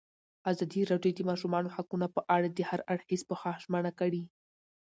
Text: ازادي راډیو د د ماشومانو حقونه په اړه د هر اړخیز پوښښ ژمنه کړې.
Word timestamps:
ازادي 0.51 0.81
راډیو 0.91 1.13
د 1.15 1.17
د 1.23 1.27
ماشومانو 1.29 1.73
حقونه 1.75 2.07
په 2.15 2.21
اړه 2.35 2.47
د 2.49 2.59
هر 2.69 2.79
اړخیز 2.93 3.21
پوښښ 3.29 3.55
ژمنه 3.63 3.91
کړې. 3.99 4.23